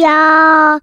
[0.00, 0.80] 要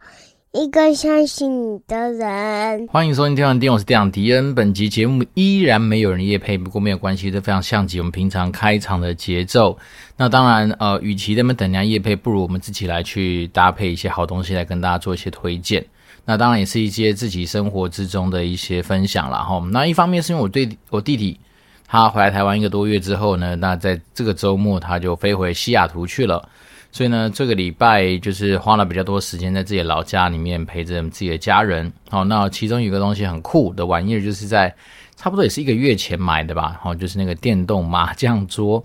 [0.52, 2.88] 一个相信你的人。
[2.88, 4.54] 欢迎收听《电玩店》，我是店长迪恩。
[4.54, 9.77] 本集节目依然没有人夜配，不过没有关系，这非常像极我们平常开场的节奏。
[10.17, 15.85] 那当然，呃，与其那么等人家夜配，不如我们自己来去搭配一些好东西来跟大家做一些推荐。
[16.26, 19.63] 那当然也是一些自己生活之中的一些分享了哈。
[19.71, 21.40] 那一方面是因为我对我弟弟。
[21.88, 26.49] 他回来台湾一个多月之后呢，那在这个周末他就飞回西雅图去了，
[26.95, 31.91] 所以呢，这个礼拜就是花了比较多时间在自己的老家里面陪着自己的家人。
[32.09, 34.73] 好，那其中有一个东西很酷的玩意儿，就是在
[35.18, 38.81] 差不多也是一个月前买的吧，好，就是那个电动麻将桌。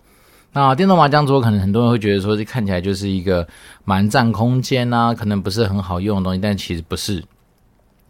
[0.53, 3.47] 那电动麻将桌可能很多人会觉得说，这看起来就是一个
[3.85, 7.23] 蛮占空间啊，可能不是很好用的东西，但其实不是。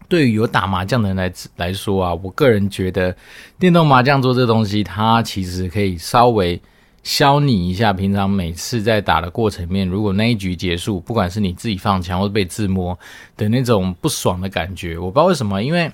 [0.08, 3.14] 对于有打麻将的人来来说啊，我个人觉得
[3.58, 6.58] 电动麻将桌这东西，它其实可以稍微
[7.02, 12.98] 消你一下平常每次在打的过程里面，如果那一局结束，不管是你自己放枪或者被自摸
[13.36, 15.90] 的那种不爽的感觉，我不知道为什么，因为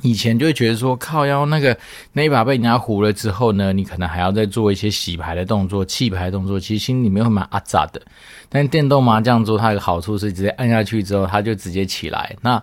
[0.00, 1.76] 以前就会觉得说，靠腰那个
[2.12, 8.00] 那一把被人家糊了之后呢，你可能还要再做一些洗牌的动作、弃牌动作，其实心里面会蛮阿杂的。
[8.48, 12.34] 但电动麻将桌它有个好处是，直接按下去之后，它就直接起来。
[12.40, 12.62] 那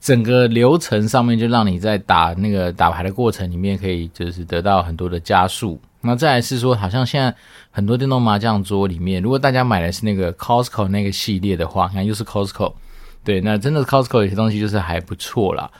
[0.00, 5.80] 整个流程上面就让你在打那个打牌的过程里面可以就是得到很多的加速。
[6.00, 7.34] 那再来是说，好像现在
[7.70, 12.72] 很多电动麻将桌里面，如果大家买的是那个 Costco 那个系列的话，你看又是 Costco，
[13.24, 15.70] 对，那真的 Costco 有些东西就是还不错啦。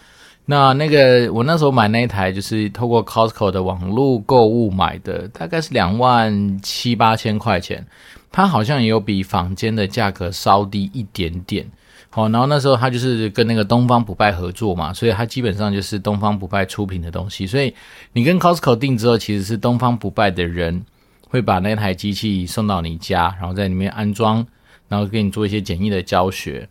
[0.45, 7.87] 那那个我那时候买那一台就是透过 Costco 的网络购物买的，大概是两万七八千块钱，
[8.33, 11.71] 它好像也有比坊间的价格稍低一点点。
[12.11, 17.47] 好，然后那时候他就是跟那个东方不败合作嘛，所以他基本上就是东方不败出品的东西。
[17.47, 17.72] 所以
[18.15, 20.83] 你跟 Costco 定之后，其实是东方不败的人
[21.28, 24.44] 会把那台机器送到你家，然后在里面安装，
[24.88, 26.66] 然后给你做一些简易的教学。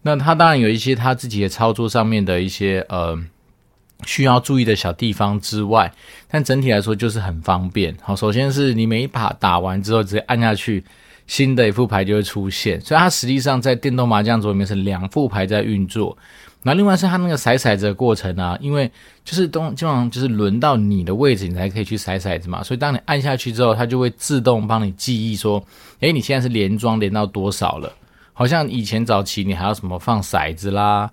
[0.00, 3.16] 那他当然有一些他自己的操作上面的一些呃
[4.06, 5.92] 需要注意的小地方之外，
[6.28, 7.94] 但整体来说就是很方便。
[8.00, 10.82] 好，首先是你每一把打完之后直接按下去。
[11.28, 16.18] 新的一副牌就会出现，所以它实际上在电动麻将桌里面是两副牌在运作。
[16.64, 18.90] 那另外是它那个骰骰子的过程啊，因为
[19.24, 22.60] 就是东基本上就是轮到你的位置，你才可以去骰骰子嘛。
[22.64, 25.64] 所以当你按下去之后，它就会自动帮你记忆说，
[26.00, 27.92] 诶，你现在是连庄连到多少了？
[28.32, 31.08] 好像以前早期你还要什么放骰子啦，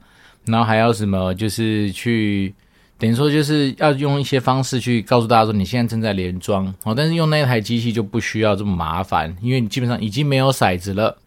[0.46, 2.56] 然后还要什么就是去。
[2.98, 11.18] 等于说就是要用一些方式去告诉大家说，你现在正在连庄哦，但是用那台机器就不需要这么麻烦，因为你基本上已经没有骰子了，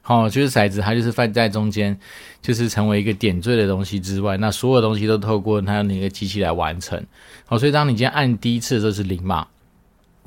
[0.00, 1.98] 好，就是骰子它就是放在中间，
[2.40, 7.04] 就是成为一个点缀的东西之外，那所有东西都透过它那个机器来完成，
[7.44, 9.46] 好，所以当你今天按第一次的时候是零嘛，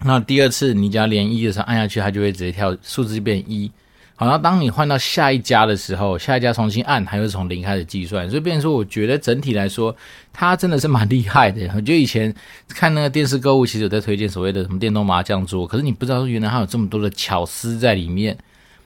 [0.04, 3.72] 那第二次你只要连一的时候按下去，它就会直接跳数字就变一。
[4.22, 9.96] 好，然后当你换到下一家的时候，下一家重新按，还会从零开始计算，所以变成说，我觉得整体来说，
[10.32, 11.66] 它真的是蛮厉害的。
[11.70, 12.32] 我觉得以前
[12.68, 18.38] 看那个电视购物，其实有在推荐所谓的什么电动麻将桌，可是你不知道原来它有这么多的巧思在里面。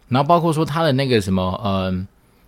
[0.08, 1.94] 然后包括说它的那个什么，呃，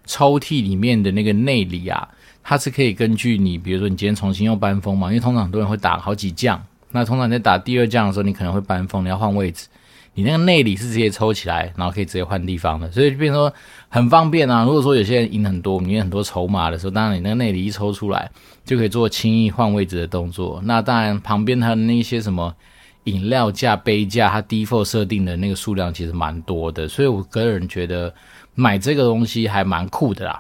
[0.06, 2.08] 抽屉里面的那个内里啊，
[2.42, 9.68] 它是可以根据你，比如说你今天重新用搬风嘛，因为通常很多人会打好几将，那通常在打第二将的时候，你可能会搬风，你要换位置。
[10.18, 13.54] 你那个内里是直接抽起来，然后可以直接换地方的，所以就变成说
[13.88, 14.64] 很方便啊。
[14.64, 18.28] 如果说有些人赢很多，你赢很多筹码的时候，当然你那个内里一抽出来，
[18.66, 20.60] 就可以做轻易换位置的动作。
[20.64, 22.52] 那当然旁边它的那些什么
[23.04, 28.12] 饮料架、杯架，它 default 设定的那个数量其实蛮多的，所以我个人觉得
[28.56, 30.40] 买这个东西还蛮酷的啦。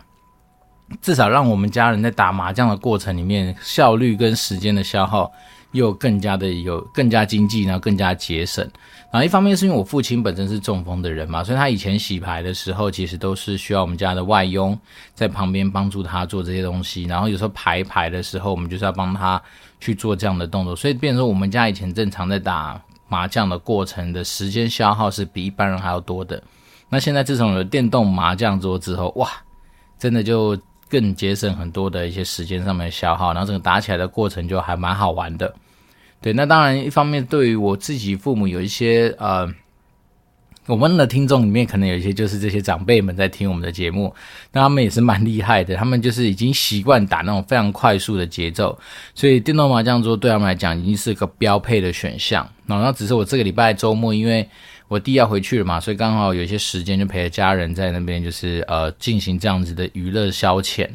[1.03, 5.31] 至少让我们家人在打麻将的过程里面，效率跟时间的消耗
[5.71, 8.67] 又更加的有更加经济，然后更加节省。
[9.09, 14.77] 然后一方面是因为我父亲本身是中风的人嘛，所以他以前洗牌的时候，其实都是需要我们家的外佣
[15.13, 17.03] 在旁边帮助他做这些东西。
[17.03, 19.41] 然后有时候排牌的时候，我们就是要帮他
[19.79, 20.75] 去做这样的动作。
[20.75, 26.43] 所以变成说，我们家以前正常在打麻将的过程的时间消耗是比一般人还要多的。
[26.89, 29.29] 那现在自从有电动麻将桌之后，哇，
[29.97, 30.57] 真的就
[30.89, 35.53] 更节省很多的一些时间上面的消耗，然后整个打起来的过程就还蛮好玩的。
[36.21, 39.47] 对，那当然，一方面对于我自己父母有一些呃，
[40.65, 44.13] 我们的听众里面可能有一些就是这些长辈们在听我们的节目，
[44.51, 48.77] 那他们也是蛮厉害的，他们就是已经习惯打那种非常快速的节奏，
[49.13, 52.47] 所以电动麻将桌对他们来讲已经是个标配的选项。
[52.65, 54.49] 然后只是我这个礼拜周末，因为
[54.87, 60.89] 我弟要回去了嘛，所以刚好有一些时间就陪着家人在那边，就是呃进行这样子的娱乐消遣。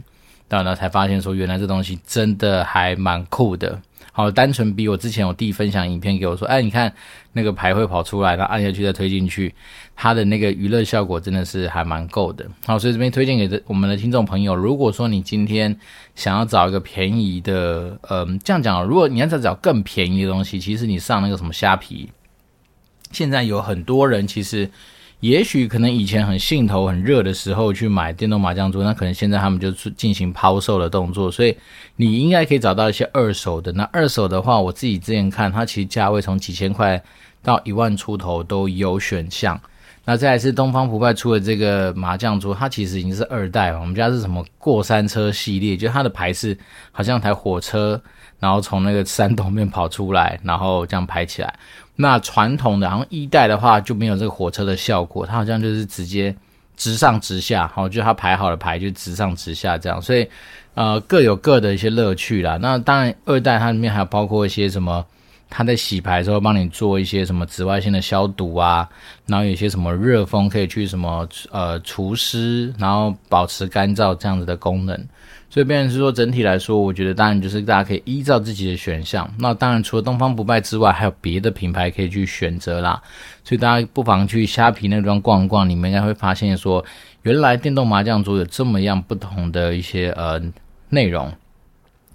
[0.49, 3.81] 当然了，才发现说原来这东西真的还蛮酷的。
[4.13, 6.93] 好，单纯比我之前我弟分享影片给我说，哎，你看
[7.33, 9.55] 那个牌会跑出来，然后按下去再推进去，
[9.97, 12.47] 它的那个娱乐效果真的是还蛮够的。
[12.67, 15.75] 好，所以这边推荐给我们的听众朋友，如果说你今天
[16.15, 22.13] 想要找一个便宜的，嗯，这样讲，如果你要再找更便宜的东西，其实你上那个什么虾皮，
[23.11, 24.71] 现在有很多人其实。
[25.23, 31.57] 也许可能以前很兴头很热的时候去买电动麻将桌，那可能现在他们就进行抛售的动作，所以
[31.95, 33.71] 你应该可以找到一些二手的。
[33.71, 37.01] 那二手的话，我自己之前看，它其实价位从几千块
[37.41, 39.61] 到一万出头都有选项。
[40.05, 43.79] 那再来是东方不败出的这个麻将桌，它其实已经是二代了。
[43.79, 46.59] 我们家是什么过山车系列，就它的牌是
[46.91, 48.03] 好像台火车，
[48.41, 51.55] 然后从那个山洞面跑出来，然后这样排起来。
[51.97, 56.35] 那传统的，然后一代的话就没有这个火车的效果，它好像就是直接
[56.77, 60.27] 直上直下，好，就它排好了牌就直上直下这样，所以
[60.75, 62.59] 呃各有各的一些乐趣啦。
[62.63, 65.05] 那当然二代它里面还有包括一些什么，
[65.55, 68.89] 它在洗牌的时候帮你做一些什么紫外线的消毒啊，
[69.27, 74.99] 然后有些什么热风可以去什么呃除湿，然后保持干燥这样子的功能。
[75.51, 79.31] 所以，变成是说，整体来说，我觉得当然就是大家可以依照自己的选项。
[79.39, 83.03] 那当然，除了东方不败之外，还有别的品牌可以去选择啦。
[83.45, 86.83] 所以大家不妨去虾皮那地方逛逛，你们应该会发现说，
[87.21, 90.41] 原来电动麻将桌有这么样不同的一些呃
[90.89, 91.31] 内容，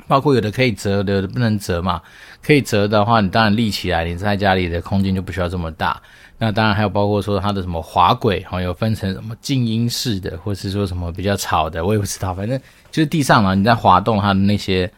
[0.08, 2.02] 包括有的可以折的，有的不能折嘛。
[2.42, 6.02] 可以折的话，你当然立起来，你在家里的空间就不需要这么大。
[6.40, 12.34] 那当然还有包括说它的什么滑轨，哈，有分成什么静音式的，或是说什么比较吵的，我也不知道。
[12.34, 12.58] 反正
[12.92, 14.90] 就是地上嘛，你在滑动它的那些，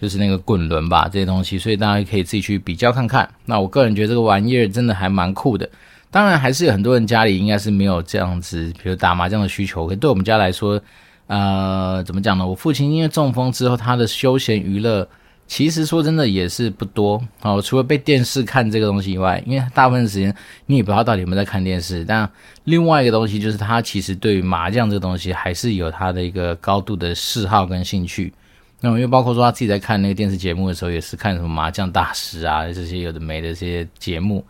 [0.00, 3.28] 就是那个滚轮吧，这些东西，所以大家可以自己去比较看看。
[3.44, 5.68] 那我个人觉得这个玩意儿真的还蛮酷的。
[6.08, 9.86] 当然还是有很多人家里应该是没有这样子，比如打麻将的需求。
[9.88, 10.80] 可对我们家来说，
[11.26, 12.46] 呃，怎么讲呢？
[12.46, 15.08] 我父亲因为中风之后，他的休闲娱乐。
[15.48, 20.34] 其实说真的也是不多哦，除了被电视看这个东西以外，因为大部分时间
[20.66, 22.04] 你也不知道到底有没有在看电视。
[22.04, 22.28] 但
[22.64, 28.32] 另外一个东西就是他其实对于麻将这东西还是有他的一个高度的嗜好跟兴趣。
[28.80, 34.44] 那么因为包括说他自己在看那个电视节目的时候，也是看什么麻将大师啊这些有的没的这些节目。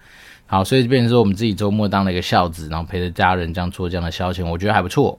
[0.46, 5.18] 好，所以就变成说我们自己周末当了一个孝子，然后陪着家人这样做这样的消遣，我觉得还不错。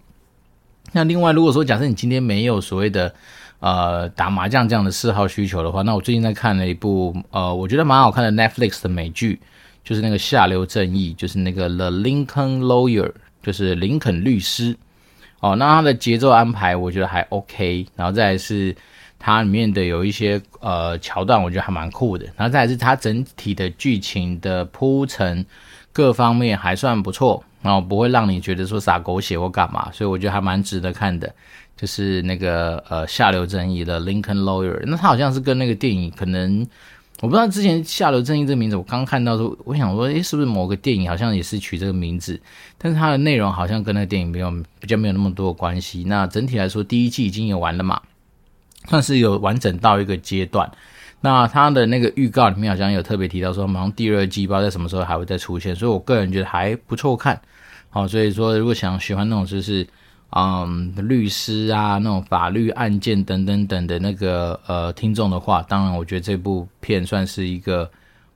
[0.92, 3.14] 那另外如果说假设你今天没有所谓的。
[3.60, 9.40] 呃，打麻将这样的嗜好需求的话，那我最近在看了一部呃，我觉得蛮好看的 Netflix 的美剧，
[9.84, 13.12] 就是那个下流正义，就是那个 The Lincoln Lawyer，
[13.42, 14.78] 就是林肯律师。
[15.40, 18.76] 哦，那它的节奏安排我觉得还 OK，然后再是
[19.18, 25.44] 它里面的有一些呃桥段，我觉得还蛮酷的，然后再是它整体的剧情的铺陈
[25.92, 31.30] 各方面还算不错，然后不会让你觉得说洒狗血或干嘛，所以我觉得还蛮值得看的。
[31.76, 36.66] 就是那个呃下流正义的 Lincoln Lawyer，那他好像是跟那个电影可能
[37.20, 42.40] 我不知道之前下流正义这个名字，我刚看到的时候，我想说，诶，是不是某个电影好像也是取这个名字？
[42.78, 44.50] 但是它的内容好像跟那个电影没有
[44.80, 46.04] 比较没有那么多的关系。
[46.08, 48.02] 那整体来说，第一季已经有完了嘛，
[48.88, 50.72] 算是有完整到一个阶段。
[51.22, 57.40] 那他的那个预告里面好像有特别提到说，马上第二季不知道在什么时候还会再出现，所以我个人觉得还不错看。
[57.90, 59.88] 好，所以说如果想喜欢那种就是。
[60.32, 67.90] 嗯，律师啊，那种法律案件等等等的那个呃听众的话，当然我觉得这部片算是一个，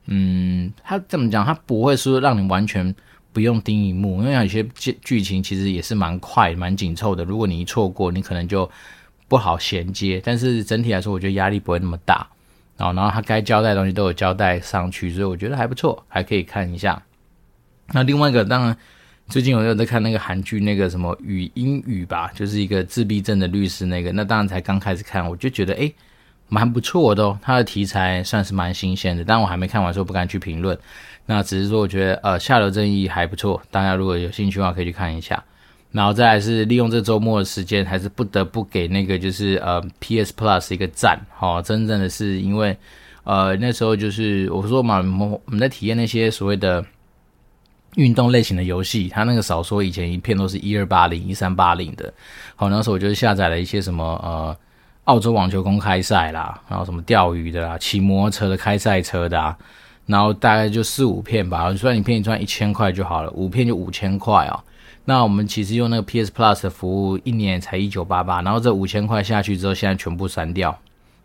[0.06, 1.46] 嗯，他怎么讲？
[1.46, 2.96] 他不会说让你完全
[3.34, 7.26] 不用盯荧幕，因为有些剧剧情其实也是蛮快、蛮紧凑的。
[7.26, 8.68] 如果你一错过，你可能就
[9.28, 10.22] 不好衔接。
[10.24, 12.26] 但是整体来说，我觉得压力不会那么大。
[12.82, 17.02] 然后，然后他该交代的东西都有交代上去，所以我觉得还不错，还可以看一下。
[17.94, 18.76] 那另外一个当然。
[19.28, 24.12] 最近我有在看那个韩剧，那个什么语英语吧，就是一个自闭症的律师那个。
[24.12, 25.94] 那当然才刚开始看，我就觉得诶
[26.50, 27.40] 蛮不错的哦。
[27.42, 30.78] 他的题材算是蛮新鲜的，但我还没看完，所以不敢去评论。
[31.26, 35.42] 那只是说，我觉得呃，下流正义还不错，大家如果有兴趣的话，可以去看一下。
[35.92, 41.20] 然后再来是利用这周末的时间，还是不得不给那个就是呃 PS Plus 一个赞。
[41.36, 42.78] 好、哦，真正的是因为
[43.24, 46.84] 呃那时候就是我说嘛，我们我们在体验那些所谓的。
[47.98, 52.14] 运动类型的游戏，它那个少说以前一片都是一二八零、一三八零的。
[52.56, 54.58] 好，那时候我就下载了一些什么呃，
[55.04, 59.58] 澳洲网球公开赛啦，然后什么钓鱼的啦，骑摩托车的、开赛车的啊，
[60.06, 61.76] 然后大概就四五片吧。
[61.76, 64.64] 虽然一片一赚一千块就好了，五片就五千块啊。
[65.12, 70.72] 那我们其实用那个 PS Plus 的服务，一年才一九八八，然后这五千块下去之后，现在全部删掉。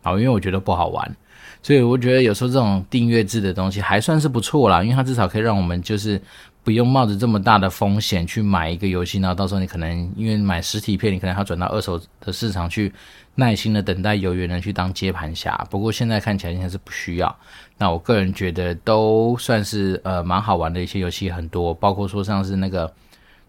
[0.01, 1.15] 啊，因为我觉得不好玩。
[1.63, 6.21] 所以我觉得有时候这种订阅制的东西还算是不错啦，因为它至少可以让我们就是
[6.65, 12.91] 不用冒着这么大的风险去买一个游戏，然后到时候你可能因为买实体片，你可能要转到二手的市场去
[13.35, 15.65] 耐心的等待有缘人去当接盘侠。
[15.69, 17.33] 不过现在看起来应该是不需要。
[17.77, 22.93] 那我个人觉得都算是呃蛮好玩的一些游戏很多，包括说像是那个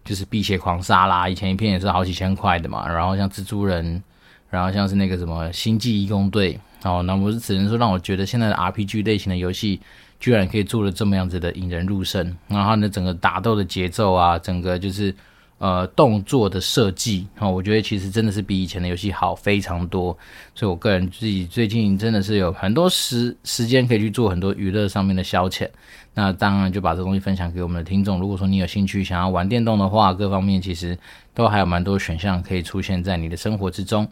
[0.03, 4.01] 就是辟邪狂杀啦，以前一片也是好几千块的嘛，然后像蜘蛛人，
[4.49, 6.59] 然后像是那个什么星际义工队。
[6.83, 9.81] 哦，那不是只能说让我觉得现在的 RPG 类型的游戏
[10.17, 15.13] 居然可以做的这么样子的引人入胜，然后呢，整个打斗的节奏啊，整个就是
[15.59, 20.17] 呃动作的设计，哦，我觉得其实真的是比以前的游戏好非常多，
[20.55, 25.69] 所以我个人自己最近真的是有很多时时间可以去做很多娱乐上面的消遣，
[26.13, 28.19] 那当然就把这东西分享给我们的听众。
[28.19, 30.97] 如果说你有兴趣想要玩电动的话，各方面其实
[31.35, 34.07] 都还有蛮多选项可以出现在你的生活之中。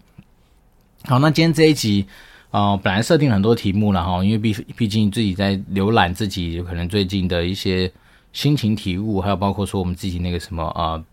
[1.03, 2.05] 好，那今天这一集。
[2.49, 7.91] 哦、呃，本来设定很多题目了哈，因为毕毕竟自己在浏览自己可能最近的一些
[8.31, 11.03] 心情体悟，还有包括说我们自己那个什么呃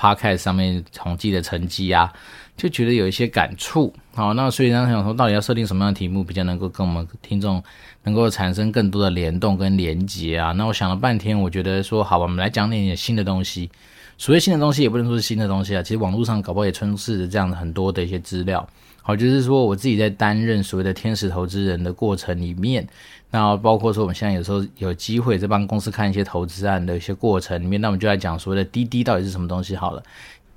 [0.00, 2.10] ，Podcast 上面统计的成绩啊，
[2.56, 3.92] 就觉得有一些感触。
[4.14, 7.62] 好，那所以呢，想说到底要设定什么样的题目，比较能够跟我们听众
[8.04, 10.52] 能够产生更多的联动跟连接啊？
[10.52, 13.70] 那我想了半天，我觉得说好吧，我们来讲点点新的东西。
[14.16, 18.68] 所谓新的东西，也不能说是新的东西啊，其实网络上搞不好也充斥着这样的很多的一些资料。
[19.02, 22.86] 好，就是说我自己在担任所谓的天使投资人的过程里面，
[23.30, 30.02] 那包括说我们现在有时候有机会在帮公司看一些投资案的一些过程里面，那我们就来讲所谓的滴滴到底是什么东西好了。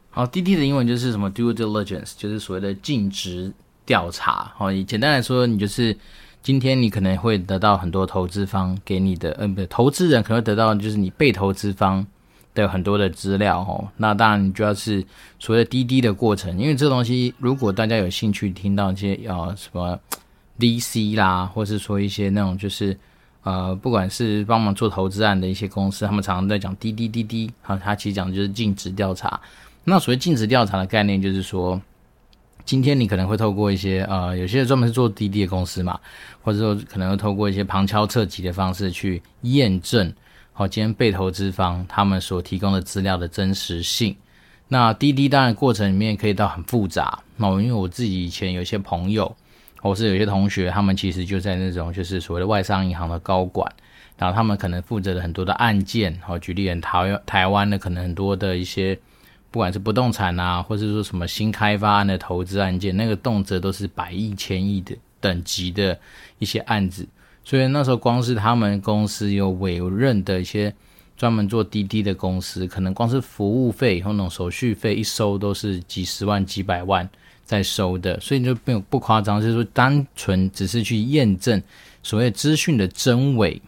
[0.10, 3.52] 好，滴滴的英文就是什么 due diligence，就是所谓的尽职
[3.86, 4.52] 调查。
[4.56, 5.96] 好，以简单来说，你就是
[6.42, 12.06] 今天你可能会得到很多投资方给你的，嗯，不对，投资人可能得到就是你被投资方。
[12.56, 15.04] 的很多的资料哦，那当然你就要是
[15.40, 20.00] 所谓的滴滴的过程，因为这东西如果大家有兴趣听到一些呃什么
[20.60, 22.98] VC 啦，或是说一些那种就是
[23.44, 29.40] 呃不管是帮忙做投资案的一些公司，他们常常在讲滴滴滴滴，好，他其实讲的就是尽职调查。
[29.84, 31.82] 那所谓尽职调查的概念就是说，
[32.64, 36.00] 今天你可能会透过一些呃有些专门是做滴滴的公司嘛，
[36.42, 40.14] 或者说可能会透过一些旁敲侧击的方式去验证。
[40.54, 44.16] 好，今天被投资方他们所提供的资料的真实性，
[44.68, 47.18] 那滴滴当然过程里面可以到很复杂。
[47.36, 49.36] 那因为我自己以前有一些朋友，
[49.84, 53.70] 或是有些同学，他们其实就在那种就是所谓的外商银行的高管，
[54.18, 56.18] 然后他们可能负责了很多的案件。
[56.26, 58.98] 好，举例，台台湾的可能很多的一些，
[59.52, 66.00] 不管是不动产啊，或是说什么新开发案的投资案件，那个动辄都是百亿、千亿的等级的
[66.40, 67.06] 一些案子。
[67.44, 70.74] 所以那时候，光是他们公司有委任的一些
[71.18, 77.10] 专门做滴滴的公司，可能光是服务费和那种手续费一收都是几十万、几百万
[77.44, 78.20] 在收的。
[78.20, 81.62] 所以就没有不夸张，就是说单纯只是去验证
[82.02, 83.62] 所谓资讯的真伪。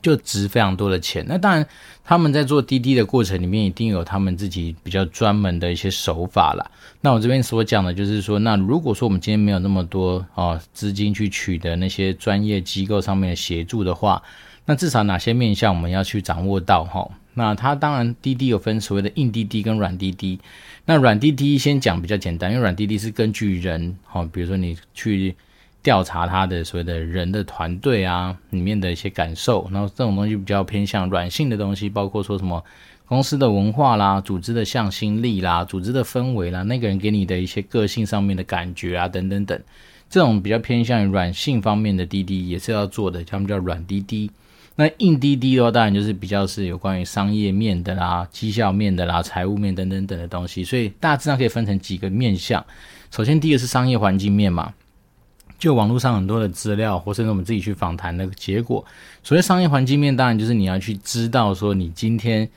[0.00, 1.22] 就值非常多的钱。
[1.28, 1.66] 那当然，
[2.02, 6.70] 他们在做滴滴的过程里面，一定有他们自己比较专门的一些手法啦。
[7.02, 14.22] 那我这边所讲的就是说，那如果说我们今天没有那么多哦资金去取得那些专业机构上面的协助的话，
[14.64, 17.06] 那至少哪些面向我们要去掌握到哈？
[17.34, 20.38] 那它当然滴滴有分所谓的硬滴滴跟软滴滴。
[20.84, 25.34] 那软滴滴先讲比较简单，因为软滴滴是根据人哈，比如说你去。
[25.84, 32.64] 调查他的所谓的人的团队啊，里面的一些感受，然后这种东西比较偏向软性的东西，包括说什么
[33.04, 39.60] 公司的文化啦、组织的向心力啦、组织的氛围啦，那个人给你的一些个性上面的感觉啊，等等等，
[40.08, 44.30] 这种比较偏向于软性方面的滴滴也是要做的，他们叫软滴滴。
[44.74, 52.64] 那硬滴滴的话，当然就是比较是有关于商业面的啦、绩效面的啦、财务面等等等的东西，所以大致上可以分成几个面向。
[53.10, 54.72] 首先，第一个是商业环境面嘛。
[55.58, 58.84] 就网络上很多的资料，或甚至我们自己去访谈的结果，
[59.22, 62.48] 所谓商业环境面，当然就是你要去知道说，你今天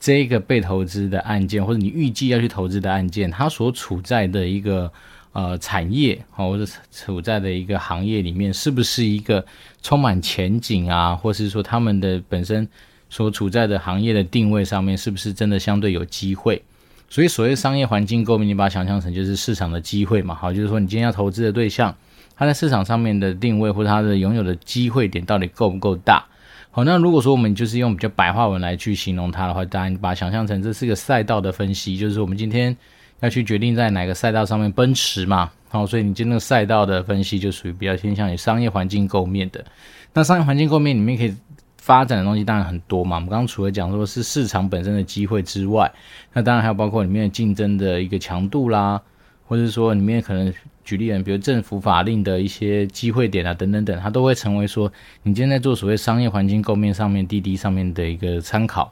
[0.00, 4.90] 这个被投资的案件，或者你预计要去投资的案件，它所处在的一个
[5.34, 9.44] 呃产业，或者处在的一个行业里面，是不是一个
[9.82, 12.66] 充满前景啊，或是说他们的本身
[13.10, 16.62] 所处在的行业的定位上面，是不是真的相对有机会？
[17.10, 21.94] 所以所谓商业环境构面，你把它想象成就是市场的机会嘛，好，就是说你今天要投资的对象。
[22.36, 26.24] 它在市场上面的定位，或者它的拥有的机会点到底够不够大？
[26.72, 32.76] 好，那如果说我们就是用比较白话文来去形容它的话，当然把它想象成这是个赛道的分析，就是我们今天
[33.20, 35.50] 要去决定在哪个赛道上面奔驰嘛。
[35.68, 39.64] 好，所以你就那个赛道的分析就属于比较偏向于商业环境构面的。
[40.12, 41.34] 那商业环境构面里面可以
[41.78, 43.16] 发展的东西当然很多嘛。
[43.16, 45.90] 我们刚刚除了讲说是市场本身的机会之外，
[46.32, 49.00] 那当然还有包括里面的竞争的一个强度啦。
[49.46, 50.50] 或者说里面可能
[50.84, 54.90] 举例人，比如政府法令的一些机会点啊，等等等，它都会成为说
[55.22, 58.90] 你今天在做所谓商业环境构面上面滴滴上面的一个参考。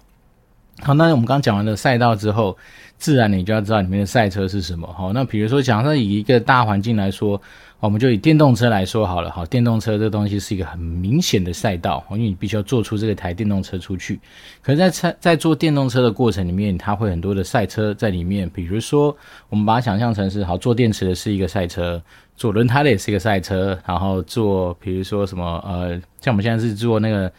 [0.80, 2.56] 好，那我们刚讲完了赛道之后，
[2.98, 4.86] 自然你就要知道里面的赛车是什么。
[4.92, 7.40] 好，那比如说，假设以一个大环境来说，
[7.78, 9.30] 我们就以电动车来说好了。
[9.30, 14.18] 好，电动车这东西是一个很明显的赛道，因为你必须要做出这个台电动车出去。
[14.60, 18.50] 可是在在在做电动车的过程里面，它会很多的赛车在里面。
[18.52, 19.16] 比如说，
[19.50, 22.02] 我们把它想象成是好做电池的是一个赛车，
[22.34, 27.30] 做轮胎的也是一个赛车，然后做比如说什么呃，像我们现在是做那个。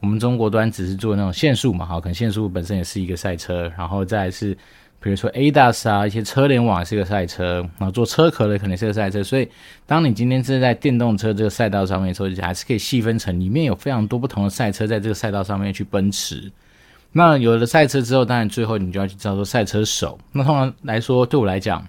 [0.00, 4.54] 我们中国端只是做那种限速嘛，好，可能限速本身也是一个赛车，然后再是，
[4.98, 9.46] 比如说 ADAS 啊，一些车联网也是个赛车，然后做车壳的可能是个赛车，所以
[9.86, 16.50] 当你今天是在电动车这个赛道上面的时候，还是可以细分成里面有非常多不同的赛车在这个赛道上面去奔驰。
[17.12, 20.18] 那有了赛车之后，当然最后你就要去叫做赛车手。
[20.32, 21.86] 那通常来说，对我来讲，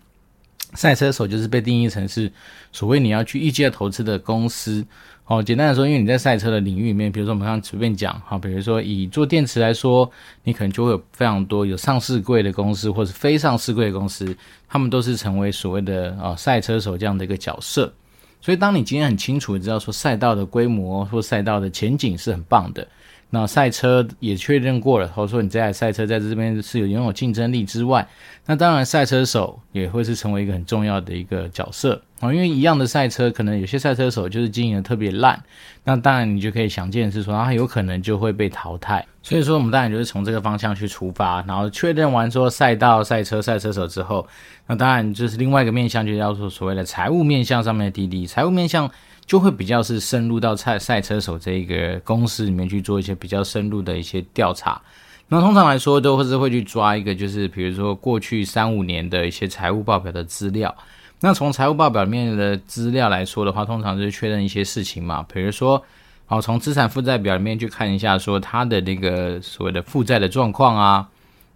[0.74, 2.30] 赛车手就是被定义成是
[2.74, 4.86] 所谓你要去业界投资的公司。
[5.32, 10.12] 哦，简单的说，因为你在赛车的领域里面，比如说我们刚刚随便讲，哈，比如说以做电池来说，
[10.44, 14.36] 你可能就会有非常多有上市贵的公司，或是非上市贵的公司，
[14.68, 17.94] 他们都是成为所谓的啊赛车手这样的一个角色。
[18.42, 22.86] 所以，当你今天很清楚知道说赛道的规模或赛道的前景是很棒的。
[23.34, 28.06] 那赛车也确认过了，或者说你这台赛车在这边是有拥有竞争力之外，
[28.46, 35.42] 那当然赛车手也会是成为一个很重要的一个角色啊，因为一样的赛车，可能有些赛车手就是经营的特别烂，
[35.86, 39.06] 那当然你就可以想见是说他有可能就会被淘汰。
[39.24, 44.28] 所以说我们当然就是从这个方向去出发，然后确认完说赛道、赛车、赛车手之后，
[44.68, 48.92] 那当然就是另外一个面向，就叫做所谓的财务面向上面的滴滴，财务面向。
[49.32, 54.82] 就会比较是深入到赛赛车手这一个公司里面去做一些比较深入的一些调查。
[55.30, 60.76] 那通常来说，都会是会去抓一个，就是比如说过去三五年的一些财务报表的资料。
[61.22, 65.82] 那从财务报表里面的资料来说的话，通常就是确认一些事情嘛，比如说，
[66.26, 71.08] 好从资产负债表里面去看一下，说它的那个所谓的负债的状况啊，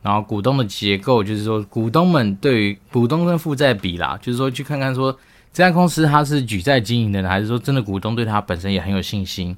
[0.01, 5.13] 然后股东的结构，就是说股东们对于股东跟负债比啦，就是说去看看说。
[5.55, 9.55] 这家公司它是举债经营的呢，还是说真的股东对它本身也很有信心？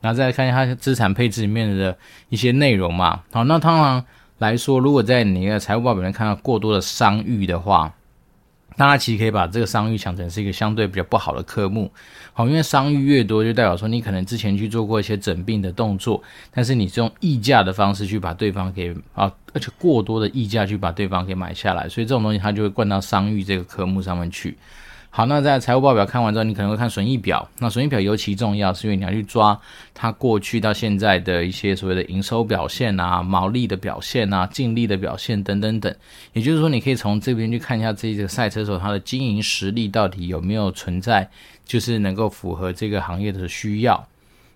[0.00, 1.98] 然后再来看一下它资产配置里面的
[2.28, 3.20] 一些内容嘛。
[3.32, 4.04] 好，那通常
[4.38, 7.92] 来说，如果在你的财务报表里面看到过多的商誉的话，
[8.76, 11.90] 大家其实可以把这个商誉想成是一个相对比较不好的科目。
[12.32, 16.22] 好，因为商誉越多，就代表说你可能之前去做过一些整并的动作，
[16.52, 24.56] 但是你是用溢价的方式去把对方给啊，而且过多的溢价去把对方给买下来，所以这种东西它就会灌到商誉这个科目上面去。
[25.12, 27.46] 好，那在财务报表看完之后，你可能会看损益表。
[27.58, 29.60] 那损益表尤其重要，是因为你要去抓
[29.92, 35.92] 它过去到现在的一些所谓的营收表现啊、毛利的表现啊、净利的表现等等等。
[36.32, 41.28] 也就是说，你可以从这边去看一下这个赛车手他的经营实力到底有没有存在，
[41.64, 44.06] 就是能够符合这个行业的需要。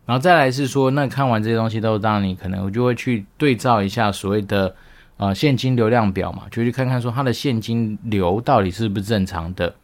[0.07, 4.73] 然后再来是说，那看完这些东西都，当然你可能就会去对照一下所谓的
[5.17, 9.75] 呃现金流量表嘛，就去看看说它的现金流到底是不是正常的。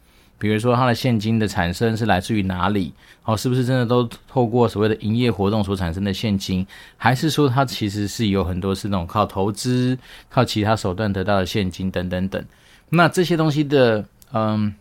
[0.40, 2.94] 比如说，它的现金的产生是来自于哪里？
[3.24, 9.96] 哦，是不是真的都透过所谓的营业活动所产生的现金，还是说它其实是有很多是那种靠投资、
[10.30, 12.42] 靠其他手段得到的现金等等等？
[12.88, 14.74] 那这些东西的，嗯，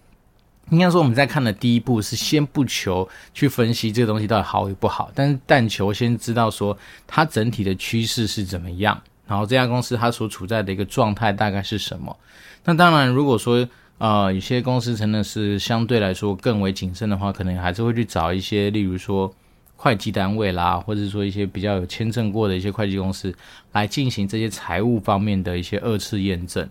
[0.69, 12.15] 应该说我们在看的第一步是先不求去分析这个东西到底好与不好，但是但求先知道说它整体的趋势是怎么样，然后这家公司它所处在的一个状态大概是什么？
[12.63, 13.67] 那当然，如果说
[13.99, 19.29] 呃，有些公司真的是相对来说更为谨慎的话，可能还是会去找一些，例如说
[19.75, 23.35] 会计单位啦，或者说一些比较有签证过的一些会计公司
[23.73, 26.65] 来进行这些财务方面的一些二次验证，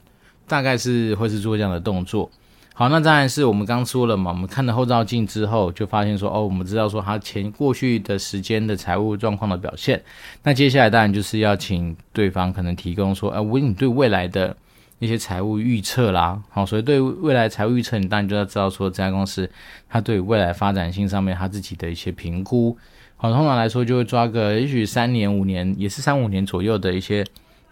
[0.46, 2.30] 大概是会是做这样的动作。
[2.72, 10.02] 好，那当然是我们刚说了嘛，我们看了后照镜之后，就发现说，哦，我们知道说他前过去的时间的财务状况的表现，
[10.44, 14.56] 那接下来当然就是要请对方可能提供说，呃，问你对未来的。
[14.98, 19.48] 一些财务预测啦，好，所以对未来财务预测，你当然就要知道说这家公司
[19.88, 22.76] 它对未来发展性上面它自己的一些评估，
[23.16, 27.22] 好，通常来说就会抓个也许三年五年，也是三五年左右的一些，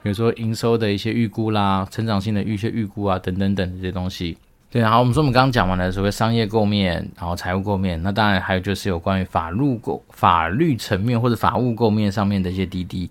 [0.02, 4.36] 比如说营收的一些预估啦，成长性的一些预估啊，等等等这些东西。
[4.70, 13.10] 对，好，我们说我们刚刚讲完了所谓商业构面，然后财务构面，那当然还有就是有关于法律构法律层面或者法务构面上面的一些滴滴。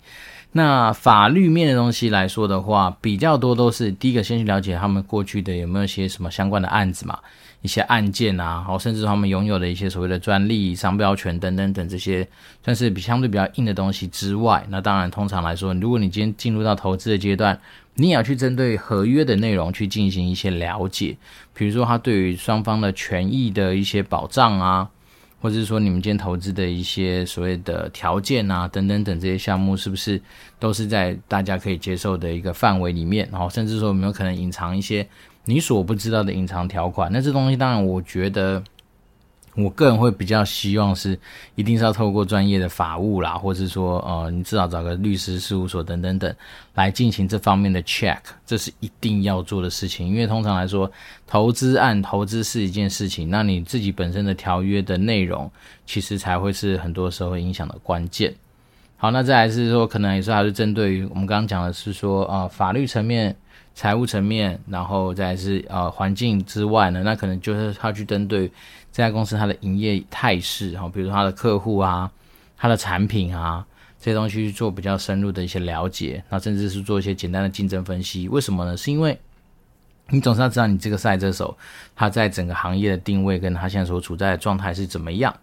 [0.58, 7.20] 那法律面的东西来说的话，比较多都是第一个先去了解他们过去的有没有一些什么相关的案子嘛，
[7.62, 12.26] 一些案件啊，然后甚至他们拥有的一些所谓的专利、商标权等等等这些，
[12.64, 17.60] 算是比相对比较硬的东西之外，那当然通常来说，如果你今天进入到投资的阶段，
[17.96, 21.18] 你也要去针对合约的内容去进行一些了解，
[21.54, 24.90] 比如说他对于双方的权益的一些保障啊，
[25.46, 30.20] 或者是说你们今天投资的一些所谓的条件啊，等等等这些项目是不是
[30.60, 33.30] 都是在大家可以接受的一个范围里面？
[33.32, 35.08] 然后甚至说有没有可能隐藏一些
[35.44, 37.12] 你所不知道的隐藏条款？
[37.14, 38.64] 那这东西当然，我觉得。
[39.56, 41.18] 我个人会比较希望是，
[41.56, 46.36] 一定是要透过专业的法务啦，或是说，呃，你至少找个律师事务所等等等，
[46.74, 50.10] 来进行这方面的 check，这是一定要做的事情。
[50.10, 50.92] 因为通常来说，
[51.26, 55.50] 投资案投资是一件事情，那你自己本身的条约的内容，
[55.86, 58.34] 其实才会是很多时候影响的关键。
[58.98, 63.34] 好，那再来是说，可能也是还是针对于我们刚刚讲的是说，呃，法律层面、
[63.74, 68.52] 财务层面，然后再是呃环境之外呢，那可能就是他去针对。
[68.96, 72.10] 这家公司它的营业态势，哈，比如说它的客户啊，
[72.56, 73.66] 它的产品啊，
[74.00, 78.30] 这些东西去做比较深入的一些了解，那甚至是做一些简单的竞争分析。
[78.30, 78.78] 为什么呢？
[78.78, 79.20] 是因为
[80.12, 81.58] 你总是要知道你这个赛车手
[81.94, 85.36] 他在整个行业的定位跟他现在所处在的状态是怎么样。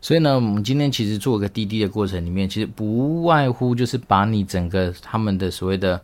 [0.00, 6.00] 所以呢，我们今天其实做一个滴滴的过程里面，其实不外乎就是把你整个他们的所谓的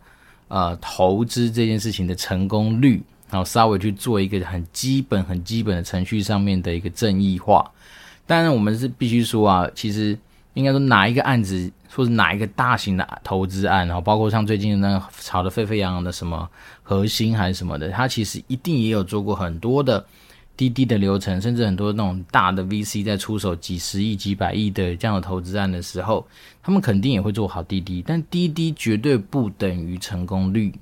[0.49, 3.01] 呃投资这件事情的成功率。
[3.29, 7.71] 然后稍微去做一个很基本、很基本的程序上面的一个正义化。
[8.25, 10.17] 当然，我们是必须说啊，其实
[10.53, 16.47] 应该说哪一个案子，或是哪一个大型的投资案，然后包括像最近那个炒得沸沸扬扬的什么
[16.83, 20.05] 核心还是什么的，它其实一定也有做过很多的
[20.55, 26.27] 滴滴的流程，甚至很多那种大的 VC 在出手几十亿、几百亿的这样的投资案的时候，
[26.61, 30.73] 他们肯定也会做好滴滴，但滴滴绝对不等于成功率。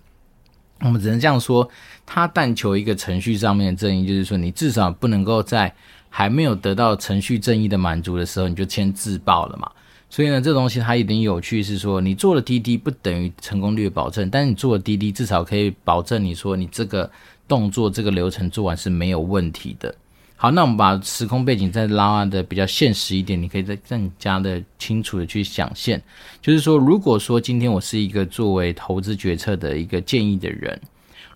[0.81, 1.67] 我们只能这样说，
[2.05, 5.73] 他但求一个程序上面的正义，就是说你至少不能够在
[6.09, 9.69] 还没有得到程序正义的满足的时候，你就先自爆了嘛。
[10.09, 17.09] 所以呢，这东西它一定有趣，是说你做了滴滴不等于成功率的保证，但你做了滴滴至少可以保证你说你这个
[17.47, 19.93] 动作、这个流程做完是没有问题的。
[20.39, 25.99] 好，那我们把时空背景再拉的比较现实一点，你可以再更加的清楚的去想现，
[26.43, 30.79] 就是说，如果说今天我是一个作为投资决策的一个建议的人，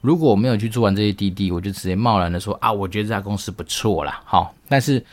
[0.02, 5.04] 如果我没有去做完这些滴滴，我就直接贸然的说啊，我觉得这家公司不错啦，好，但是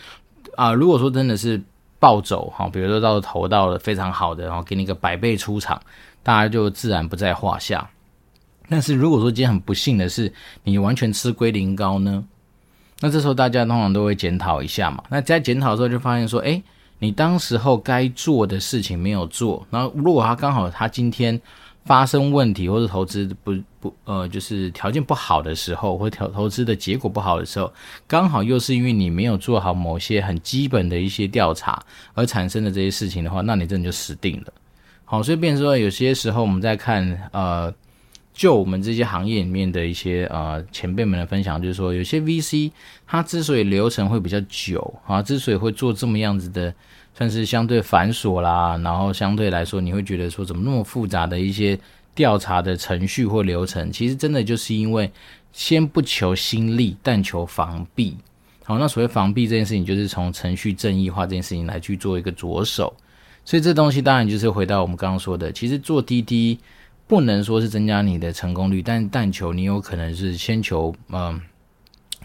[0.54, 1.58] 啊，如果说真的是
[1.98, 5.80] 暴走哈，比如说到投到了非常好的，然后给你个百倍出场，
[6.22, 7.88] 大家就自然不在话下。
[8.68, 10.30] 但是如果说今天很不幸的是，
[10.62, 12.22] 你完全吃龟苓膏呢？
[13.00, 15.02] 那这时候大家通常都会检讨一下嘛。
[15.08, 16.62] 那在检讨的时候就发现说，诶，
[16.98, 19.64] 你当时候该做的事情没有做。
[19.70, 21.40] 然后如果他刚好他今天
[21.84, 27.72] 发生问题或者投资不不呃就是条件不好的时候，或投投资的结果不好的时候，
[28.06, 31.80] 刚好又是因为你没有做好某些很基本的一些调查
[32.14, 34.52] 而产生的这些事情的话，那你真的就死定了。
[35.04, 37.72] 好，所以变说有些时候我们在看呃。
[38.38, 42.70] 就我们这些行业里面的一些呃前辈们的分享，就是说有些 VC
[43.04, 46.72] 它之所以流程会比较久啊，之所以会做这么样子的，
[47.14, 51.76] 算是相对繁琐啦，然后相对来说你会觉得说怎么那么复杂的一些
[52.14, 55.10] 调查的程序或流程，其实真的就是因为
[55.52, 58.16] 先不求心利，但求防弊。
[58.62, 62.94] 好，那所谓防弊这件事情，就是从程序正义化这件事情来去做一个着手。
[63.44, 66.56] 所以这东西当然就是回到我们刚刚说的，其实做滴滴。
[67.08, 71.40] 不能说是增加你的成功率，但但求你有可能是先求嗯、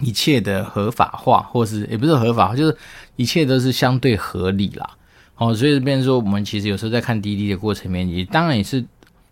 [0.02, 2.78] 一切的合法化，或是也不是合法，就是
[3.16, 4.90] 一切都是相对合理啦。
[5.36, 8.86] 哦，所以这边说，我们其实有时候在看滴滴的过程面，也当然也是，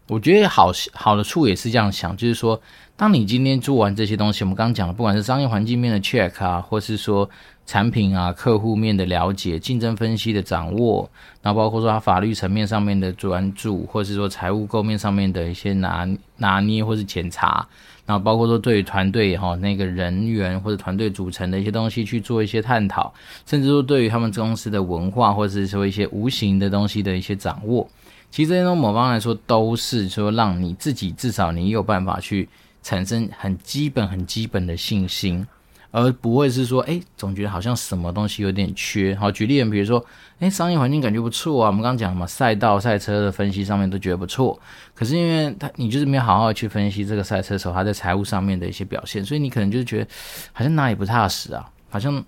[0.08, 2.60] 我觉得好好的处也是这样想，就是说，
[3.02, 7.28] 当你今天做完这些东西，我们刚刚讲的，不管是商业环境面的 check 啊，或是说。
[7.64, 11.10] 产品啊，客户面的了解，竞争分析的掌握，
[11.42, 16.06] 然后包括说他法律层面上面的专注，或是说财务构面上面的一些拿
[16.38, 17.66] 拿捏或是检查，
[18.06, 23.14] 然后包括说对于团队哈那个人员或者团队组成的一些东西去做一些探讨，
[23.46, 27.88] 甚至说对于他们公司的文化或者是说一些无形的东西的一些掌握，
[28.32, 32.50] 其实这些从某方来说都是说让你自己至少你有办法去
[32.82, 35.46] 产生很基本很基本的信心。
[35.94, 39.14] 而不会是说，哎，总觉得好像什么东西有点缺。
[39.14, 40.02] 好，举例，比如说，
[40.40, 41.68] 哎，商业环境感觉不错啊。
[41.68, 44.58] 我们刚刚讲什么，赛道、赛车的分析上面都觉得不错。
[44.96, 50.08] 可是因为他，你就是没有好好去分析这个赛车手他在财务上面的一些表现，所以你可能就是觉得
[50.54, 52.24] 好像哪里不踏实啊，好像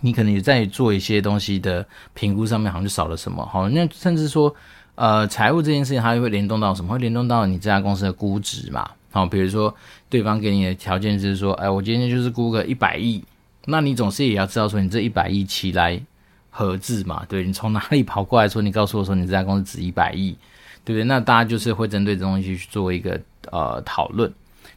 [0.00, 3.46] 你可能也在做一些东西的评估上面好像就少了什么。
[3.46, 4.52] 好，那甚至说，
[4.96, 6.94] 呃，财务这件事情它会联动到什么？
[6.94, 8.90] 会联动到你这家公司的估值嘛？
[9.14, 9.72] 好，比如说
[10.10, 13.22] 对方给你的条件是说，哎，我今天就是估个一百亿，
[13.66, 16.00] 那你总是也要知道说你这一百亿起来
[16.50, 17.24] 何自嘛？
[17.28, 18.60] 对，你从哪里跑过来说？
[18.60, 20.36] 你告诉我说你这家公司值一百亿，
[20.84, 21.04] 对不对？
[21.04, 23.20] 那大家就是会针对这东西去做一个
[23.52, 24.32] 呃讨论。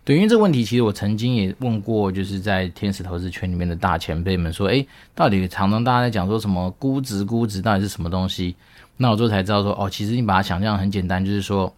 [0.06, 7.26] 对，因为这个问题其实我曾经也问过，就是在天使投资圈里面的大前辈们说，诶，到底常常大家在讲说什么估值？
[7.26, 8.56] 估值到底是什么东西？
[8.98, 11.74] 那我最后才知道说，哦，其实你把它想象很简单，就是说，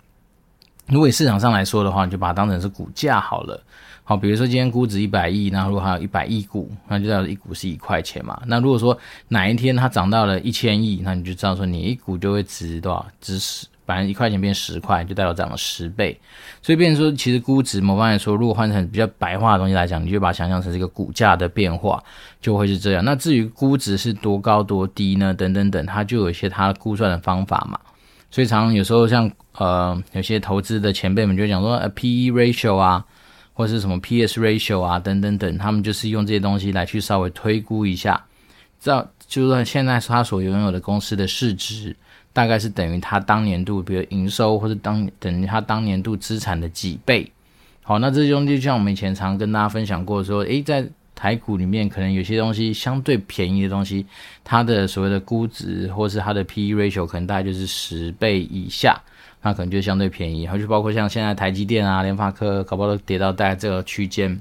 [0.90, 3.62] 如果市场上来说的话，你就把它当成是股价好了。
[4.04, 8.42] 好，比如说今天估值一百亿，那如果还有一百亿股，那就代表一股是一块钱嘛。
[8.48, 8.98] 那如果说
[9.28, 13.06] 哪一天它涨到了一千亿，那你就知道说你一股就会值多少？
[13.22, 16.20] 值十，反正一块钱变十块，就代表涨了十倍。
[16.64, 22.04] 所以变成说，其实估值某方面来说，如果换成比较白话的东西来讲，你就把它想象成这个股价的变化，
[22.42, 23.06] 就会是这样。
[23.06, 25.32] 那至于估值是多高多低呢？
[25.36, 27.80] 等等等，它就有一些它估算的方法嘛。
[28.32, 33.06] 所以常有时候像呃有些投资的前辈们就讲说，呃 PE ratio 啊。
[33.52, 38.24] 或是什么 P/S ratio 啊，等等等，他们就是用这些东西来去稍微推估一下，
[38.80, 41.94] 知道就算现在他所拥有的公司的市值，
[42.32, 47.30] 大概是等于他当年度，比如营收，或者当等于他当年度资产的几倍。
[47.84, 50.88] 好，那这些东西就像我们以前常跟大家分享过说，诶，在
[51.20, 54.06] 台股里面，可能有些东西相对便宜的东西，
[54.42, 58.98] 它的所谓的估值，或是它的 P/E ratio，可能大概就是十倍以下。
[59.42, 64.40] 那可能就相对便宜，然后就包括像现在台积电啊、联发科，搞不好都跌到大概这个区间。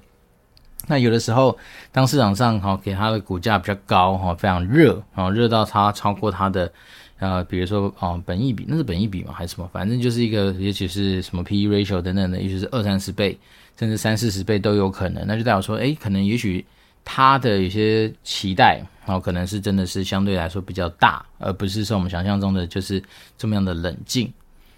[0.86, 1.56] 那有的时候，
[1.92, 6.72] 当市场上哈给它的股价比较高哈，非常热啊，热到它超过它的
[7.18, 9.32] 呃，比如说哦，本益比，那是本益比嘛？
[9.32, 9.68] 还是什么？
[9.72, 13.38] 反正就是一个，也许是什么 PE ratio 等等的，也许是二三十倍，
[13.78, 15.24] 甚至三四十倍都有可能。
[15.26, 16.64] 那就代表说，哎，可能也许
[17.04, 23.02] 他的有些期待哦，可能是真的是相对来说比较大，而不是说我们想象中的就是
[23.36, 24.30] 这么样的冷静。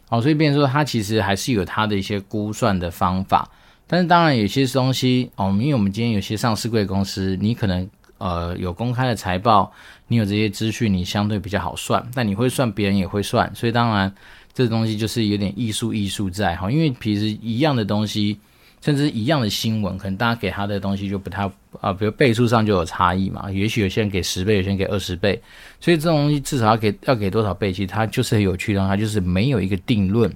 [0.08, 3.48] 好，所以变说，它其实还是有它的一些估算的方法，
[3.86, 9.72] 但是当然有些东西哦，因为我们今天有些上市贵公司，你可能呃有公开的财报，
[10.08, 14.12] 你有这些资讯，你相对比较好算，但你会算，别人也会算，所以当然
[14.52, 18.38] 这东西就是有点艺术艺术在哈，因为其实一样的东西。
[18.80, 23.50] 甚至一样的新闻，可能大家给他的东西就不太啊、比如倍数上就有差异嘛。
[23.50, 25.40] 也许有些人给十倍，有些人给二十倍，
[25.80, 30.32] 所以这种东西至少要给要给多少倍，其实它就是很有趣的，它就是没有一个定论。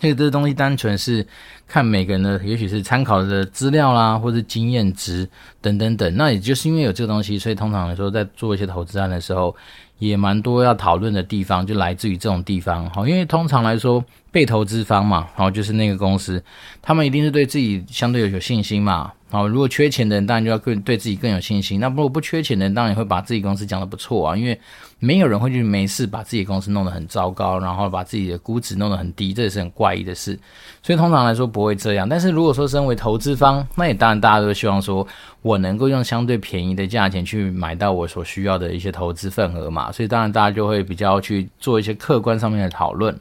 [0.00, 1.26] 所以这个东西单纯是
[1.66, 5.28] 看每个人的，也许是参考的资料啦，或是经验值
[5.60, 6.16] 等等等。
[6.16, 9.54] 那也就是因为有这个东西，所以通常来说，在做一些投资案的时候，
[9.98, 12.88] 也蛮多要讨论的地方，就来自于这种地方。
[12.90, 14.04] 好，因为通常来说。
[14.32, 16.42] 被投资方嘛，然后就是那个公司，
[16.82, 19.10] 他们一定是对自己相对有有信心嘛。
[19.36, 21.78] 好，如果缺钱的人，当然就要更对自己更有信心。
[21.78, 24.58] 那如果不缺钱的人，当然也会把自己公司讲得不错啊，因为
[24.98, 30.38] 没有人会去没事把自己公司弄得很糟糕，然后把自己的估值弄得很低，这也是很怪异的事。
[30.82, 32.08] 所以通常来说不会这样。
[32.08, 35.06] 但是如果说身为投资方，那也当然大家都希望说
[35.42, 39.92] 我能够用相对便宜的价钱去买到我所需要的一些投资份额嘛。
[39.92, 43.14] 所以当然大家就会比较去做一些客观上面的讨论。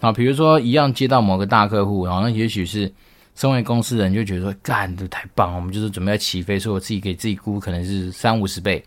[0.00, 2.90] 啊，比如说一样接到某个大客户，然后那也许是
[3.40, 8.84] 身为公司人就觉得说，干的太棒，我们就是准备要起飞，所以我自己给自己估可能是三五十倍。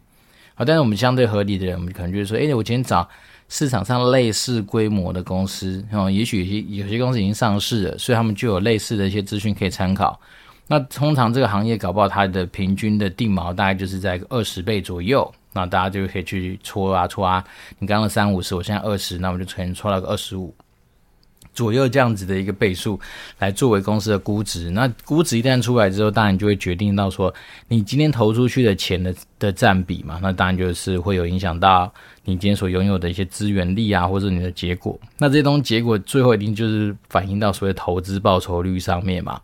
[0.54, 3.10] 好，但是我们相对合理的人，我们可能就是说，哎，我今天找
[3.50, 10.22] 市场上类似规模的公司，哦，也许有些有些公司已经上市了，所以他们就有类似的一些资讯可以参考。
[10.68, 17.44] 那通常这个行业搞不好它的平均的定锚大概就是在二十倍左右，那大家就可以去戳啊戳啊，
[17.80, 20.54] 你刚刚三五十，我现在二十，那我们就可能戳到个二十五。
[21.54, 23.00] 左右这样子的一个倍数
[23.39, 27.34] 来作为公司的估值，那估值一旦出来之后，当然就会决定到说
[27.68, 31.94] 你今天投出去的钱的的占比嘛，那当然就是会有影响到
[32.26, 35.00] 你今天所拥有的一些资源力啊，或者你的结果。
[35.20, 39.39] 那这些东西结果最后一定就是反映到所谓投资报酬率上面嘛。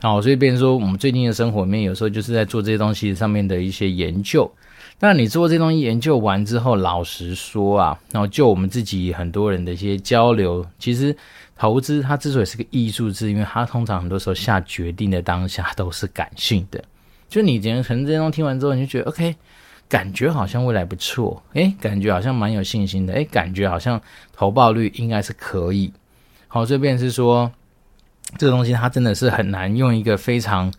[0.00, 4.50] 好，所以变成说我们最近的生活里面有时候就是在做这些东西上面的一些研究。
[5.00, 11.16] 那你做这东西研究完之后，老实说啊，然后就我们自己很多人的一些交流，其实。
[11.64, 16.84] 投资它之所以是个艺术，字因为它通常很多时候下决定的当下都是感性的。
[17.26, 19.34] 就你今天从这中听完之后，你就觉得 OK，
[19.88, 23.98] 感觉好像未来不错，诶，感觉好像蛮有信心的，诶，感觉好像
[24.30, 25.90] 投报率应该是可以。
[26.48, 27.50] 好，这边是说
[28.36, 30.70] 这个东西它真的是很难用一个非常。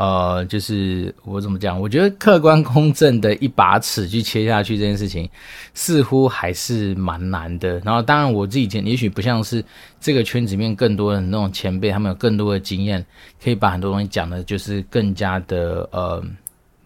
[0.00, 1.78] 呃，就是我怎么讲？
[1.78, 5.28] 我觉得客观公正的一把尺去切下去这件事情，
[5.74, 7.78] 似乎还是蛮难的。
[7.80, 9.62] 然后，当然我自己前也许不像是
[10.00, 13.04] 这个圈子里面更多的那种前辈，他们有更多的经验，
[13.44, 16.24] 可以把很多东西讲的，就是更加的呃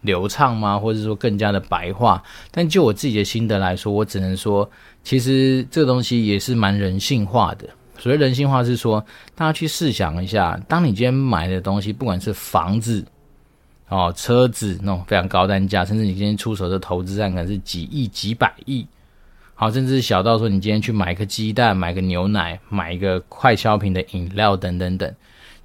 [0.01, 0.77] 流畅吗？
[0.77, 2.21] 或者说更加的白话。
[2.51, 4.69] 但就我自己的心得来说，我只能说，
[5.05, 7.65] 其实这个东西也是蛮人性化的。
[7.97, 9.03] 所谓人性化是说，
[9.33, 13.05] 大家去试想一下，当你今天买的东西，不管是房子、
[13.87, 18.85] 哦车子那种非常高单价，甚至你今天出手的投资案可能是几亿、几百亿，
[19.53, 25.15] 好，甚至小到说你今天去买一个鸡蛋、买个牛奶、买一个快消品的饮料等等等，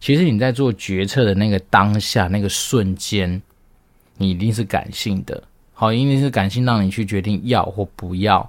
[0.00, 3.40] 其实你在做决策的那个当下、那个瞬间，
[4.16, 5.42] 你一定是感性的。
[5.72, 8.48] 好，一定是感性让你去决定要或不要。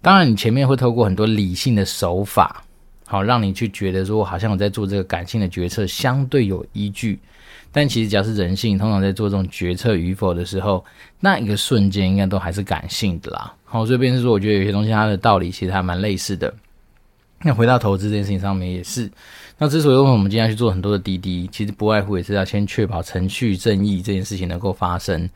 [0.00, 2.64] 当然，你前面会透过很多理性的手法，
[3.12, 7.18] 好，让你去觉得说，好像我在做这个感性的决策，相对有依据。
[7.70, 10.82] 但其实，只要是人性，通常在做这种决策与否的时候，
[11.20, 13.54] 那一个瞬间应该都还是感性的啦。
[13.66, 16.54] 好，这边是说，我觉得有些东西它的道理其实还蛮类似的。
[17.42, 19.10] 那回到投资这件事情上面也是。
[19.58, 25.28] 那之所以为我们今天要去做很多的滴滴，其实不外乎也是要先确保程序正义这件事情能够发生，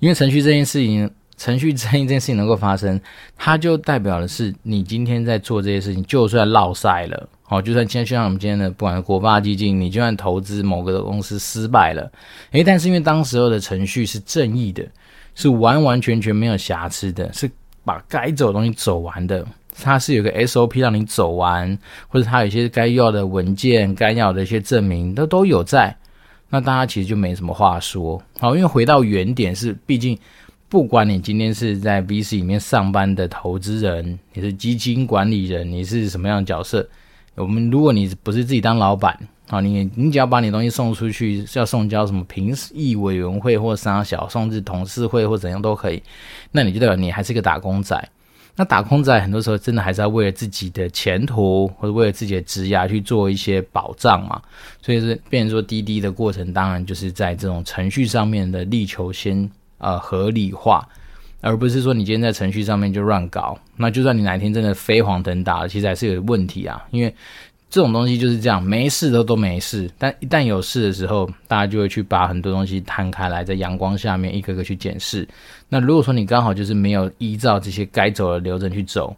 [0.00, 1.10] 因为程序这件事情。
[1.36, 3.00] 程序正义这件事情能够发生，
[3.36, 12.12] 它就代表的是你今天在做这些事情，就算落赛了，好，就算今天就像我们今天的，不管是国发基金，你就算投资某个公司失败了，
[12.52, 14.86] 诶，但是因为当时候的程序是正义的，
[15.34, 17.50] 是完完全全没有瑕疵的，是
[17.84, 19.44] 把该走的东西走完的，
[19.80, 25.96] 它是有个 SOP 让你走完，或者它有一些该要的文件、该要的一些证明都都有在，
[26.50, 30.16] 那大家其实就没什么话说，好，因为回到原点是，毕竟。
[30.72, 36.88] 不管你今天是在 VC 里面上班的投资人，你是基金管理人，你是什么样的角色？
[37.34, 39.14] 我们如果你不是自己当老板
[39.48, 46.02] 啊，你你只要把你东西送出去，是要送交什么评议委员会或三小，送至董事会或怎样都可以，
[46.52, 48.08] 那你就代表你还是一个打工仔。
[48.56, 54.40] 那打工仔很多时候真的还是要为了自己的前途或者为了自己的职涯去做一些保障嘛。
[54.80, 59.50] 所以是变成说滴滴的过程，当然就是在这种程序上面的力求先。
[59.82, 60.88] 呃，合理化，
[61.40, 63.58] 而不是说你今天在程序上面就乱搞。
[63.76, 66.80] 那就算你哪一天真的飞黄腾达了，其实还是有问题啊。
[66.92, 67.12] 因为
[67.68, 75.26] 这种东西就是这样，没事都都没事，但一旦有事的时候，大家就会去把很多东西摊开来，在阳光下面一个个去检视。
[75.68, 79.16] 那如果说你刚好就是没有依照这些该走的流程去走，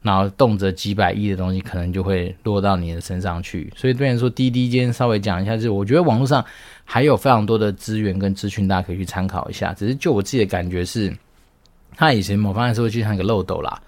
[0.00, 3.72] 然后动辄几百亿的东西，可能就会落到你的身上去。
[3.74, 6.44] 所以，虽然说滴滴今天稍微讲一下，就是我觉得网络上。
[6.84, 9.72] 还有非常多的资源跟资讯，大家可以去参考一下。
[9.72, 11.12] 只是就我自己的感觉是，
[11.96, 13.80] 它以前某方面是会就像一个漏斗啦。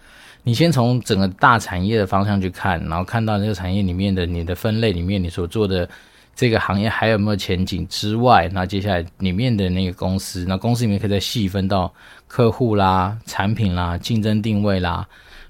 [0.42, 5.88] 你先从整个大产业的方向去看，然后看到这个产业里面的你的分类里面，你所做的
[6.36, 11.92] 这个行业还有没有前景之外，那接下来里面的那个公司，那公司里面可以再细分到
[12.28, 15.04] 客户啦、产品啦、竞争定位啦，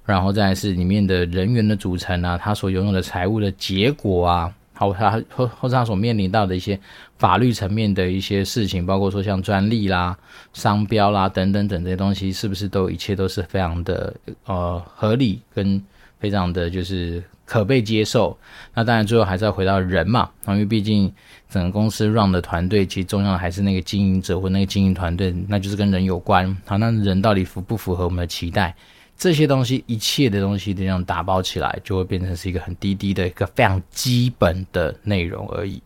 [0.05, 4.53] 然后再是里面的人员的组成啊，他所拥有的财务的结果啊。
[4.73, 6.79] 好，他或或者他所面临到的一些
[7.19, 10.17] 法律层面的一些事情，包括说像专利啦、
[10.53, 15.83] 商标啦等等等这些东西，是不是都一切都是非常的呃合理跟
[16.19, 18.37] 非常的就是可被接受？
[18.75, 21.13] 那当然最后还是要回到人嘛，因为毕竟
[21.49, 26.55] 整个公司 run 的团队，其实重要的还是那个经营者或那个经营团队，那就是跟人有关。
[26.67, 28.75] 好，那人到底符不符合我们的期待？
[29.17, 35.83] 这些东西，一切的东西都这样打包起来，就会变成是一个很低低的一个非常基本的内容而已。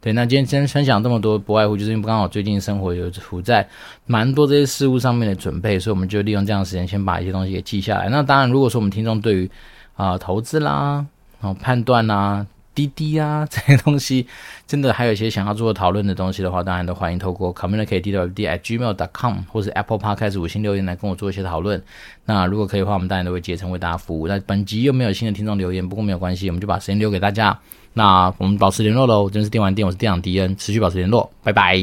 [0.00, 3.66] 对，那今天先分享这么多，不外乎就是因为刚好最近生活有处在
[4.06, 8.08] 蛮多这些事物上面的准备，所以我们就利用这样的时间先把一些东西给记下来。
[8.08, 9.50] 那当然，如果说我们听众对于
[9.96, 11.04] 啊、投资啦，
[11.40, 12.46] 然后判断啦。
[12.74, 14.26] 滴滴啊， 这些东西
[14.66, 21.82] 真的还有一些想要做讨论的东西的话，当然都欢迎透过 communicate.dwd@gmail.com 或是 Apple Podcast 五星留言来跟我做一些讨论。
[22.26, 24.28] 那如果可以的话，我们当然都会竭诚为大家服务。
[24.28, 27.58] 那本集又没有新的听众留言，不过没有关系，我们就把时间留给大家。
[27.98, 31.78] 那我们保持联络喽，这是电玩店，我是店长迪恩，持续保持联络，拜拜。